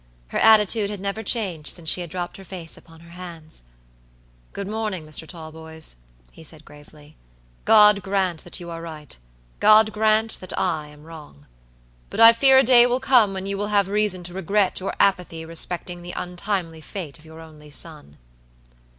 [0.29, 3.61] Her attitude had never changed since she had dropped her face upon her hands.
[4.51, 5.27] "Good morning, Mr.
[5.27, 5.97] Talboys,"
[6.31, 7.17] he said, gravely.
[7.65, 9.15] "God grant that you are right.
[9.59, 11.45] God grant that I am wrong.
[12.09, 14.95] But I fear a day will come when you will have reason to regret your
[14.99, 18.17] apathy respecting the untimely fate of your only son."